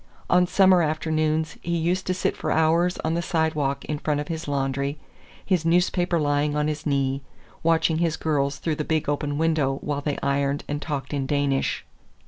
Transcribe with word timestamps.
On 0.31 0.47
summer 0.47 0.81
afternoons 0.81 1.57
he 1.61 1.77
used 1.77 2.07
to 2.07 2.15
sit 2.15 2.35
for 2.35 2.49
hours 2.49 2.97
on 3.03 3.13
the 3.13 3.21
sidewalk 3.21 3.85
in 3.85 3.99
front 3.99 4.19
of 4.19 4.29
his 4.29 4.47
laundry, 4.47 4.97
his 5.45 5.63
newspaper 5.63 6.19
lying 6.19 6.55
on 6.55 6.67
his 6.67 6.87
knee, 6.87 7.21
watching 7.61 7.99
his 7.99 8.17
girls 8.17 8.57
through 8.57 8.77
the 8.77 8.83
big 8.83 9.07
open 9.07 9.37
window 9.37 9.75
while 9.81 10.01
they 10.01 10.17
ironed 10.23 10.63
and 10.67 10.81
talked 10.81 11.13
in 11.13 11.27
Danish. 11.27 11.85